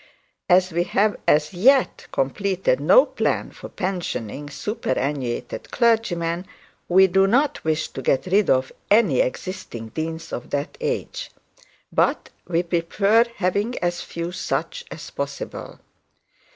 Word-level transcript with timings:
As 0.49 0.71
we 0.71 0.85
have 0.85 1.15
as 1.27 1.53
yet 1.53 2.07
completed 2.11 2.79
no 2.79 3.05
plan 3.05 3.51
for 3.51 3.69
positioning 3.69 4.49
superannuated 4.49 5.69
clergymen, 5.69 6.47
we 6.89 7.05
do 7.05 7.27
not 7.27 7.63
wish 7.63 7.87
to 7.89 8.01
get 8.01 8.25
rid 8.25 8.49
of 8.49 8.71
any 8.89 9.19
existing 9.19 9.89
deans 9.89 10.33
of 10.33 10.49
that 10.49 10.75
age. 10.81 11.29
But 11.93 12.31
we 12.47 12.63
prefer 12.63 13.25
having 13.35 13.77
as 13.77 14.01
few 14.01 14.31
such 14.31 14.85
as 14.89 15.11
possible. 15.11 15.79